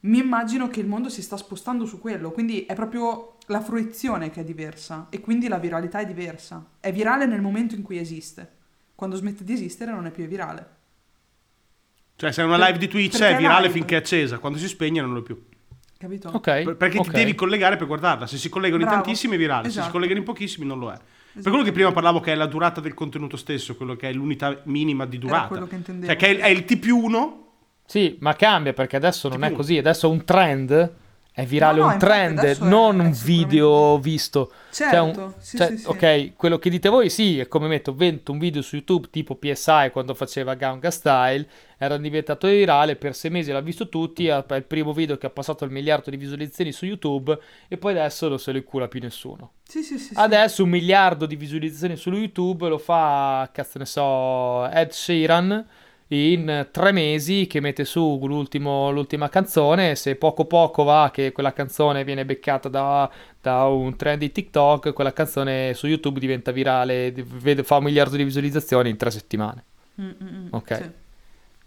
[0.00, 4.30] Mi immagino che il mondo si sta spostando su quello, quindi è proprio la fruizione
[4.30, 6.64] che è diversa e quindi la viralità è diversa.
[6.80, 8.50] È virale nel momento in cui esiste.
[8.96, 10.78] Quando smette di esistere non è più virale.
[12.20, 13.72] Cioè, se una Per- live di Twitch perché è virale live?
[13.72, 15.42] finché è accesa, quando si spegne non lo è più.
[15.96, 16.28] Capito?
[16.28, 16.62] Ok.
[16.64, 17.04] Per- Perché ok.
[17.06, 18.26] ti devi collegare per guardarla.
[18.26, 18.96] Se si collegano Bravo.
[18.96, 19.86] in tantissimi è virale, se Esatto.
[19.86, 20.98] si collegano in pochissimi non lo è.
[21.32, 24.12] Per quello che prima parlavo che è la durata del contenuto stesso, quello che è
[24.12, 25.46] l'unità minima di Era durata.
[25.48, 26.06] quello che intendevo.
[26.12, 27.46] Cioè, che è il, è il T più 1
[27.86, 29.78] Sì, ma cambia perché adesso non è Tipo- così.
[29.78, 30.92] Adesso è un trend.
[31.40, 34.52] È virale No, no, un trend, non è un video visto.
[34.70, 35.86] Certo, Cioè, un- sì, cioè, sì, sì.
[35.86, 39.36] ok, quello che dite voi sì, è come metto 20 un video su YouTube tipo
[39.36, 41.48] PSI quando faceva Ganga Style,
[41.78, 45.30] era diventato virale, per sei mesi l'ha visto tutti, è il primo video che ha
[45.30, 49.00] passato il miliardo di visualizzazioni su YouTube e poi adesso non se lo incula più
[49.00, 49.52] nessuno.
[49.66, 50.20] Sì, sì, sì, sì.
[50.20, 55.66] Adesso un miliardo di visualizzazioni su YouTube lo fa, cazzo ne so, Ed Sheeran
[56.12, 59.94] in tre mesi che mette su l'ultima canzone.
[59.94, 64.92] Se poco poco va che quella canzone viene beccata da, da un trend di TikTok,
[64.92, 67.12] quella canzone su YouTube diventa virale,
[67.62, 69.64] fa un miliardo di visualizzazioni in tre settimane.
[70.00, 70.76] Mm, mm, mm, Ok.
[70.76, 70.90] sì.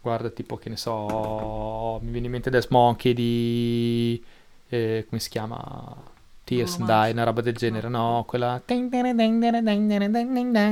[0.01, 4.21] Guarda, tipo che ne so, mi viene in mente Death Monkey di...
[4.67, 6.11] eh, come si chiama?
[6.55, 7.03] Tears Mars.
[7.03, 8.23] Die, una roba del genere, no?
[8.27, 8.61] Quella...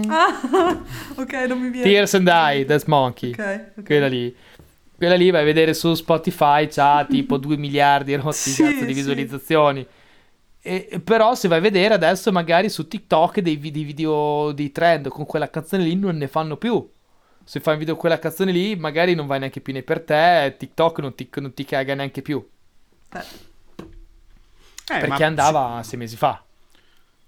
[0.09, 0.81] Ah,
[1.15, 1.89] ok, non mi viene.
[1.89, 3.31] Tears and Die, Death Monkey.
[3.31, 3.83] Ok, ok.
[3.85, 4.35] Quella lì.
[4.97, 8.85] Quella lì vai a vedere su Spotify, c'ha tipo 2 miliardi rotti Sì, di sì.
[8.85, 9.85] visualizzazioni.
[10.63, 14.71] E, e però se vai a vedere adesso magari su TikTok dei dei video di
[14.71, 16.87] trend con quella canzone lì non ne fanno più.
[17.43, 20.01] Se fai un video con quella canzone lì magari non vai neanche più nei per
[20.01, 22.47] te, TikTok non ti, non ti caga neanche più.
[23.13, 23.23] Eh,
[24.97, 26.43] Eh, perché andava sei mesi fa.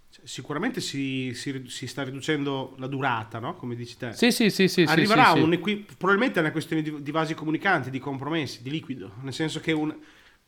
[0.09, 3.55] si- sicuramente si, si- si sta riducendo la durata, no?
[3.55, 4.13] Come dici te.
[4.13, 4.83] Sì, sì, sì, sì.
[4.83, 5.43] Arriverà sì, sì.
[5.43, 9.13] un equi- probabilmente è una questione di, di vasi comunicanti, di compromessi, di liquido.
[9.21, 9.95] Nel senso che un-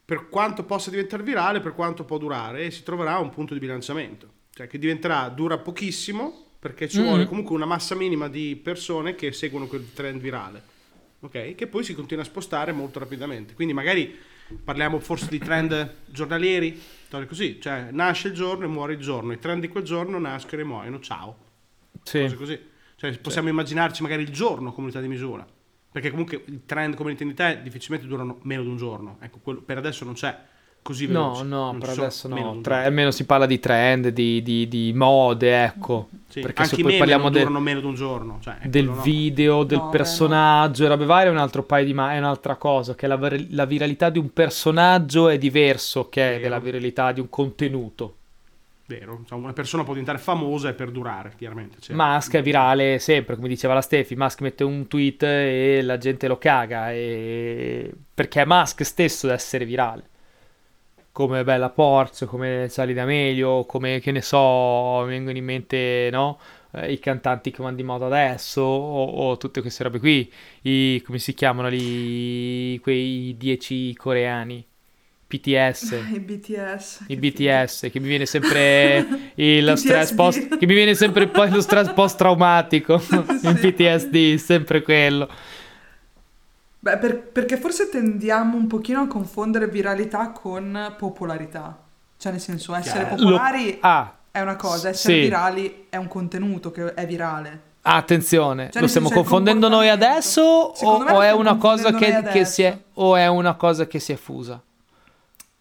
[0.06, 4.34] per quanto possa diventare virale, per quanto può durare, si troverà un punto di bilanciamento.
[4.54, 7.04] Cioè che diventerà, dura pochissimo, perché ci Mm.
[7.04, 10.62] vuole comunque una massa minima di persone che seguono quel trend virale.
[11.22, 11.56] Ok?
[11.56, 13.56] Che poi si continua a spostare molto rapidamente.
[13.56, 14.16] Quindi magari
[14.64, 16.80] parliamo forse di trend giornalieri,
[17.16, 20.20] storie così, cioè nasce il giorno e muore il giorno, i trend di quel giorno
[20.20, 21.38] nascono e muoiono, ciao.
[22.04, 22.36] Cose Sì.
[22.36, 22.60] così.
[22.98, 25.46] Cioè, possiamo immaginarci magari il giorno come unità di misura.
[25.92, 29.18] Perché comunque i trend come unità difficilmente durano meno di un giorno.
[29.22, 30.38] Ecco, quello per adesso non c'è
[30.86, 31.44] così No, veloce.
[31.46, 32.52] no, Non per adesso meno no.
[32.52, 36.10] un Tre- almeno si parla di trend, di, di- di mode, ecco.
[36.28, 38.38] Sì, Perché anche se poi parliamo del, durano meno di un giorno.
[38.42, 39.02] Cioè, del quello no.
[39.02, 42.20] video, del No, beh, personaggio e robe varie è un altro paio di ma è
[42.20, 43.18] un'altra cosa, che la,
[43.50, 46.42] la viralità di un personaggio è diverso che Vero.
[46.44, 48.16] della viralità di un contenuto.
[48.88, 51.78] Vero, Cioè, una persona può diventare famosa e perdurare, chiaramente.
[51.80, 51.96] cioè.
[51.96, 56.28] Musk è virale sempre, come diceva la Stefi, Musk mette un tweet e la gente
[56.28, 57.92] lo caga, e...
[58.14, 60.10] perché è Musk stesso ad essere virale.
[61.16, 66.38] Come Bella Porsche, come Sali D'Amelio, come che ne so, mi vengono in mente, no?
[66.72, 70.30] Eh, I cantanti che vanno di moda adesso, o, o tutte queste robe qui,
[70.64, 74.66] i, come si chiamano lì, quei 10 coreani,
[75.26, 75.92] PTS.
[76.14, 77.06] I BTS.
[77.08, 80.16] I BTS, che mi viene sempre il stress PTSD.
[80.16, 83.58] post, che mi viene sempre poi lo stress post traumatico, il Sì.
[83.58, 85.30] PTSD, sempre quello.
[86.86, 91.76] Beh, per- perché forse tendiamo un pochino a confondere viralità con popolarità.
[92.16, 93.16] Cioè, nel senso, essere Chiaro.
[93.16, 95.20] popolari Ah, è una cosa, essere sì.
[95.22, 97.62] virali è un contenuto che è virale.
[97.82, 102.24] attenzione, Cioè, lo stiamo confondendo noi adesso o, o lo è una cosa che, noi
[102.32, 102.84] che si è, adesso.
[102.94, 104.62] o è una cosa che si è fusa?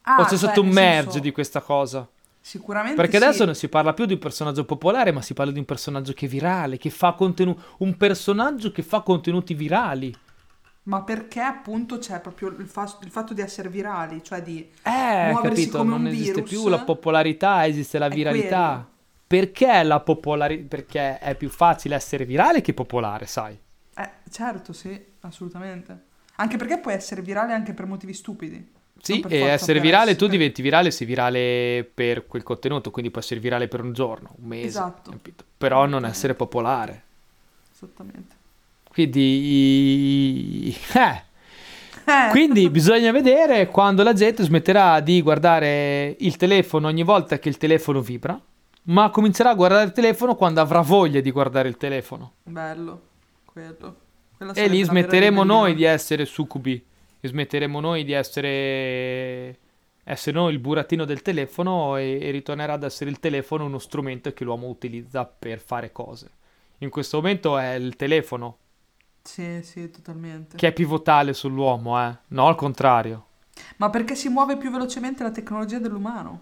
[0.02, 2.06] Ah, o c'è cioè, stato un merge senso, di questa cosa?
[2.38, 3.24] Sicuramente Perché sì.
[3.24, 6.12] adesso non si parla più di un personaggio popolare, ma si parla di un personaggio
[6.12, 10.14] che è virale, che fa contenuti, un personaggio che fa contenuti virali.
[10.84, 14.70] Ma perché appunto c'è proprio il, fa- il fatto di essere virali, cioè di...
[14.82, 18.86] Eh, Muoversi capito, come non un esiste virus più la popolarità, esiste la viralità.
[19.26, 20.66] Perché la popolarità?
[20.68, 23.58] Perché è più facile essere virale che popolare, sai?
[23.96, 26.12] Eh, certo, sì, assolutamente.
[26.36, 28.72] Anche perché puoi essere virale anche per motivi stupidi.
[29.00, 33.20] Sì, e essere virale, tu essere- diventi virale se virale per quel contenuto, quindi può
[33.20, 35.10] essere virale per un giorno, un mese, Esatto.
[35.10, 35.44] capito?
[35.56, 37.02] Però non essere popolare.
[37.72, 38.42] Esattamente.
[38.94, 40.74] Quindi...
[40.94, 41.32] Eh.
[42.06, 47.48] Eh, Quindi bisogna vedere quando la gente smetterà di guardare il telefono ogni volta che
[47.48, 48.38] il telefono vibra,
[48.82, 52.34] ma comincerà a guardare il telefono quando avrà voglia di guardare il telefono.
[52.42, 53.00] bello,
[53.46, 53.96] quello.
[54.52, 56.84] E lì smetteremo noi di essere succubi,
[57.20, 59.58] e smetteremo noi di essere,
[60.04, 64.30] essere noi il burattino del telefono e, e ritornerà ad essere il telefono uno strumento
[64.34, 66.30] che l'uomo utilizza per fare cose.
[66.78, 68.58] In questo momento è il telefono
[69.24, 70.56] Sì, sì, totalmente.
[70.56, 72.14] che è pivotale sull'uomo, eh?
[72.28, 73.26] No, al contrario.
[73.78, 76.40] Ma perché si muove più velocemente la tecnologia dell'umano?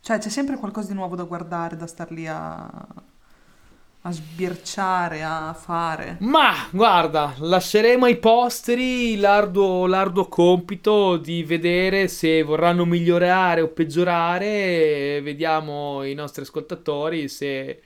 [0.00, 2.64] Cioè, c'è sempre qualcosa di nuovo da guardare, da star lì a...
[2.64, 6.16] a sbirciare, a fare.
[6.20, 15.20] Ma guarda, lasceremo ai posteri l'arduo, l'arduo compito di vedere se vorranno migliorare o peggiorare.
[15.22, 17.82] Vediamo i nostri ascoltatori se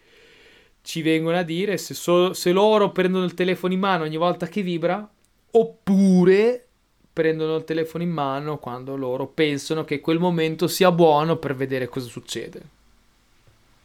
[0.86, 4.46] ci vengono a dire se, so- se loro prendono il telefono in mano ogni volta
[4.46, 5.06] che vibra
[5.50, 6.64] oppure
[7.12, 11.88] prendono il telefono in mano quando loro pensano che quel momento sia buono per vedere
[11.88, 12.62] cosa succede.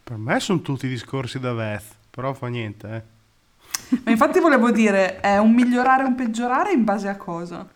[0.04, 3.98] Per me sono tutti discorsi da Veth, però fa niente, eh.
[4.04, 7.68] Ma infatti volevo dire, è un migliorare o un peggiorare in base a cosa?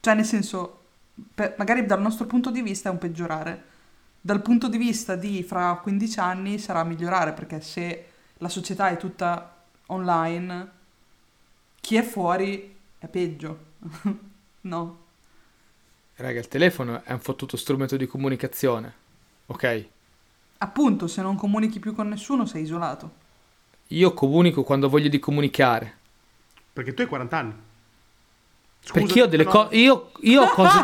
[0.00, 0.80] Cioè, nel senso,
[1.34, 3.64] per- magari dal nostro punto di vista è un peggiorare.
[4.20, 8.04] Dal punto di vista di fra 15 anni sarà migliorare, perché se
[8.38, 10.70] la società è tutta online,
[11.80, 13.66] chi è fuori è peggio.
[14.62, 15.06] no?
[16.16, 18.94] Raga, il telefono è un fottuto strumento di comunicazione,
[19.46, 19.86] ok?
[20.58, 23.26] Appunto, se non comunichi più con nessuno sei isolato.
[23.88, 25.96] Io comunico quando voglio di comunicare.
[26.72, 27.54] Perché tu hai 40 anni.
[28.92, 29.76] Perché io ho delle però- cose.
[29.76, 30.78] Io, io cose.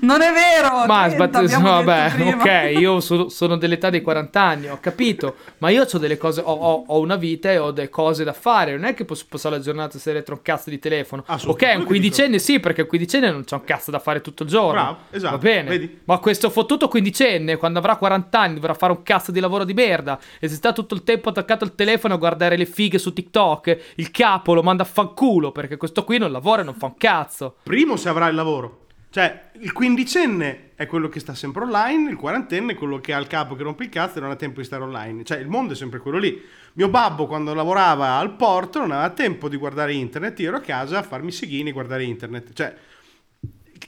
[0.00, 0.84] Non è vero!
[0.86, 4.68] Ma 30, sbatte- abbiamo no, detto vabbè, ok, io sono, sono dell'età dei 40 anni,
[4.68, 7.88] ho capito, ma io ho delle cose, ho, ho- ho una vita e ho delle
[7.88, 10.68] cose da fare, non è che posso passare la giornata a stare dietro un cazzo
[10.70, 11.24] di telefono.
[11.46, 14.48] Ok, un quindicenne sì, perché un quindicenne non c'ha un cazzo da fare tutto il
[14.48, 14.72] giorno.
[14.72, 16.00] Bravo, esatto, Va bene, vedi?
[16.04, 19.72] ma questo fottuto quindicenne, quando avrà 40 anni, dovrà fare un cazzo di lavoro di
[19.74, 23.12] merda e se sta tutto il tempo attaccato al telefono a guardare le fighe su
[23.12, 26.86] TikTok, il capo lo manda a fanculo, perché questo qui non lavora e non fa
[26.86, 27.43] un cazzo.
[27.62, 28.86] Primo se avrà il lavoro.
[29.10, 33.18] Cioè, il quindicenne è quello che sta sempre online, il quarantenne è quello che ha
[33.18, 35.22] il capo che rompe il cazzo e non ha tempo di stare online.
[35.22, 36.42] Cioè, il mondo è sempre quello lì.
[36.72, 40.40] Mio babbo, quando lavorava al porto, non aveva tempo di guardare internet.
[40.40, 42.52] Io ero a casa a farmi seghini e guardare internet.
[42.52, 42.74] Cioè,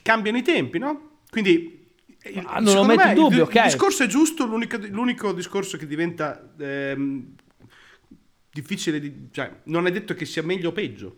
[0.01, 1.19] cambiano i tempi, no?
[1.29, 1.77] Quindi
[2.45, 3.55] Ah, non lo metto me in dubbio, il, ok.
[3.55, 7.35] il discorso è giusto, l'unico, l'unico discorso che diventa ehm,
[8.51, 9.29] difficile di...
[9.31, 11.15] cioè, non è detto che sia meglio o peggio.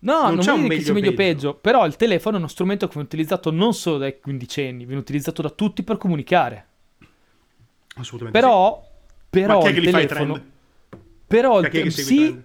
[0.00, 1.14] No, Non non, c'è un che sia meglio meglio peggio.
[1.14, 5.00] peggio, però il telefono è uno strumento che viene utilizzato non solo dai quindicenni, viene
[5.00, 6.66] utilizzato da tutti per comunicare.
[7.96, 8.88] Assolutamente Però, sì.
[9.30, 10.44] però Ma il telefono,
[11.26, 12.44] però il Chi è che te- segue i sì, trend?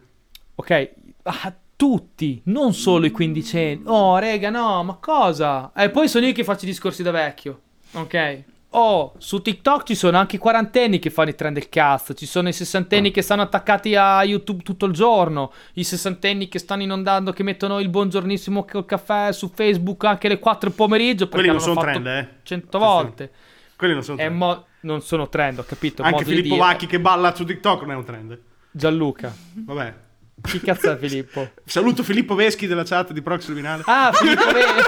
[0.55, 0.91] ok,
[1.23, 3.83] a tutti, non solo i quindicenni.
[3.85, 5.71] Oh, rega, no, ma cosa?
[5.75, 7.61] E poi sono io che faccio i discorsi da vecchio,
[7.91, 8.43] ok?
[8.75, 12.25] Oh, su TikTok ci sono anche i quarantenni che fanno i trend del cast, ci
[12.25, 16.81] sono i sessantenni che stanno attaccati a YouTube tutto il giorno, i sessantenni che stanno
[16.81, 21.49] inondando, che mettono il buongiornissimo col caffè su Facebook anche alle 4 del pomeriggio Quelli
[21.49, 22.27] non sono trend, eh.
[22.41, 22.85] 100 Attenzione.
[22.85, 23.31] volte.
[23.75, 24.35] Quelli non sono trend.
[24.35, 26.01] mo- non sono trend, ho capito.
[26.01, 26.59] Anche di Filippo dire.
[26.65, 28.39] Vacchi che balla su TikTok non è un trend.
[28.71, 29.31] Gianluca.
[29.53, 29.93] Vabbè.
[30.41, 31.51] Chi cazzo è Filippo?
[31.63, 33.83] Saluto Filippo Veschi della chat di Prox Luminale.
[33.85, 34.81] Ah, Filippo Vene.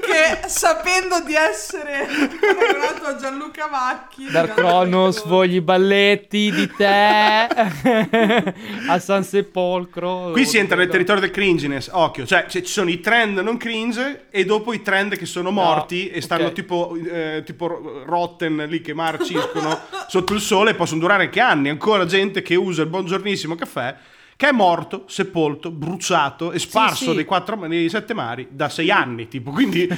[0.11, 2.07] che sapendo di essere
[2.39, 6.85] paragonato a Gianluca Vacchi Dar Cronos, vogli i balletti di te
[8.87, 10.31] a San Sepolcro.
[10.31, 13.57] Qui si entra nel territorio del cringiness, occhio, cioè c- ci sono i trend non
[13.57, 16.53] cringe e dopo i trend che sono morti e stanno ok.
[16.53, 21.39] tipo, eh, tipo ro- rotten lì che marciscono sotto il sole e possono durare anche
[21.39, 21.69] anni.
[21.69, 23.95] Ancora gente che usa il buongiornissimo caffè
[24.41, 27.13] che è morto, sepolto, bruciato e sparso sì.
[27.13, 29.87] Dei, quattro, dei sette mari da sei anni, tipo, quindi...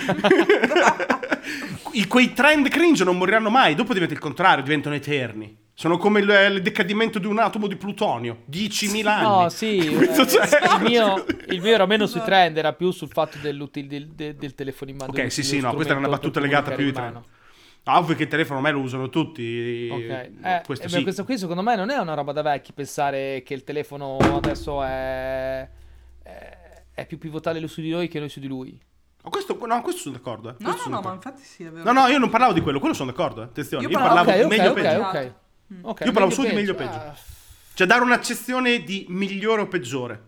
[1.94, 5.56] I- quei trend cringe non moriranno mai, dopo diventa il contrario, diventano eterni.
[5.74, 9.24] Sono come il, il decadimento di un atomo di plutonio, 10.000 anni.
[9.44, 10.76] No, sì, eh, c'è.
[10.76, 14.56] il, mio, il mio era meno sui trend, era più sul fatto del, del- del
[14.56, 15.12] telefono in mano.
[15.14, 17.22] Ok, sì, sì, no, questa era una battuta legata più ai trend.
[17.86, 19.88] Ah, Ovvio che il telefono ormai lo usano tutti.
[19.90, 20.04] mano.
[20.04, 20.10] Ok,
[20.42, 20.96] eh, questo eh, sì.
[20.98, 24.18] beh, questo qui secondo me non è una roba da vecchi pensare che il telefono
[24.18, 25.68] adesso è,
[26.24, 26.58] è,
[26.94, 28.80] è più pivotale su di noi che noi su di lui.
[29.26, 30.50] Oh, questo, no, questo sono d'accordo.
[30.50, 30.56] eh.
[30.60, 31.30] No, Questo no, no, ma d'accordo.
[31.30, 31.92] infatti sì, è vero.
[31.92, 33.42] No, no, io non parlavo di quello, quello sono d'accordo.
[33.42, 33.46] eh.
[33.46, 35.08] Attenzione, Io io, parlavo- parlavo ok, di ok, meglio ok, peggio.
[35.08, 35.34] ok.
[35.82, 36.90] Ok, Io parlavo meglio solo di meglio peggio.
[36.98, 37.16] Ah,
[37.74, 40.24] Cioè, dare un'accezione di migliore o peggiore.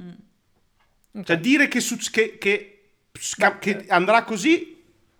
[0.00, 1.22] ok.
[1.24, 2.70] Cioè, dire che, suc- che- che
[3.60, 4.73] che andrà così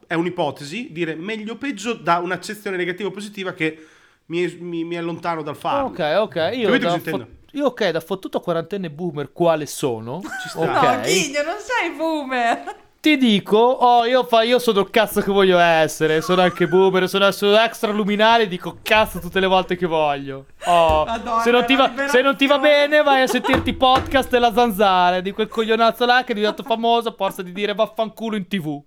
[0.06, 0.88] è un'ipotesi.
[0.90, 3.86] Dire meglio o peggio dà un'accezione negativa o positiva che
[4.26, 5.88] mi, mi, mi allontano dal farlo.
[5.88, 6.34] Ok, ok.
[6.54, 7.24] Io, Capite da, cosa intendo?
[7.24, 10.58] fo- io, ok, da fottuto quarantenne boomer quale sono, sta.
[10.58, 12.76] ok, No, Ghigno, non sei boomer.
[12.98, 17.08] ti dico, oh, io, fa, io sono il cazzo che voglio essere, sono anche boomer,
[17.08, 20.46] sono, sono extra luminale, dico cazzo tutte le volte che voglio.
[20.64, 24.30] Oh, Madonna, se, non ti va, se non ti va bene vai a sentirti podcast
[24.30, 28.34] della zanzara, di quel coglionazzo là che è diventato famoso a forza di dire vaffanculo
[28.34, 28.82] in tv.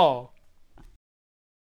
[0.00, 0.30] Oh,